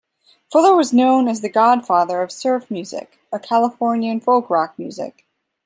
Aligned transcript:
Fuller 0.51 0.75
was 0.75 0.91
known 0.91 1.27
as 1.27 1.41
the 1.41 1.47
"Godfather" 1.51 2.23
of 2.23 2.31
surf 2.31 2.71
music, 2.71 3.19
a 3.31 3.37
Californian 3.37 4.19
folk 4.19 4.49
rock 4.49 4.73
music. 4.79 5.27